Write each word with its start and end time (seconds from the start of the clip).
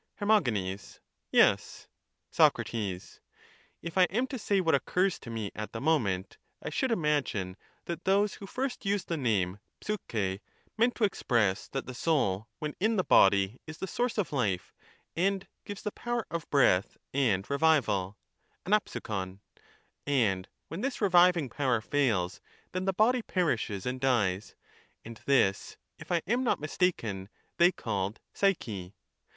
Her. 0.15 0.25
Yes. 1.31 1.87
Soc. 2.31 2.55
If 2.59 3.19
I 3.99 4.03
am 4.05 4.25
to 4.25 4.39
say 4.39 4.59
what 4.59 4.73
occurs 4.73 5.19
to 5.19 5.29
me 5.29 5.51
at 5.53 5.73
the 5.73 5.79
moment, 5.79 6.39
I 6.59 6.71
should 6.71 6.91
imagine 6.91 7.55
that 7.85 8.05
those 8.05 8.33
who 8.33 8.47
first 8.47 8.83
used 8.83 9.09
the 9.09 9.15
name 9.17 9.59
^^vxt] 9.79 10.39
meant 10.75 10.95
to 10.95 11.03
express 11.03 11.67
that 11.67 11.85
the 11.85 11.93
soul 11.93 12.47
when 12.57 12.73
in 12.79 12.95
the 12.95 13.03
body 13.03 13.59
is 13.67 13.77
the 13.77 13.85
source 13.85 14.17
of 14.17 14.33
life, 14.33 14.73
and 15.15 15.47
gives 15.65 15.83
the 15.83 15.91
power 15.91 16.25
of 16.31 16.49
breath 16.49 16.97
and 17.13 17.47
revival 17.47 18.17
(ava'\\)vxov), 18.65 19.37
and 20.07 20.47
when 20.67 20.81
this 20.81 20.99
reviving 20.99 21.47
power 21.47 21.79
fails 21.79 22.41
then 22.71 22.85
the 22.85 22.91
body 22.93 23.21
perishes 23.21 23.85
and 23.85 24.01
dies, 24.01 24.55
and 25.05 25.21
this, 25.27 25.77
if 25.99 26.11
I 26.11 26.23
am 26.25 26.43
not 26.43 26.59
mistaken, 26.59 27.29
they 27.57 27.71
called 27.71 28.19
psyche. 28.33 28.95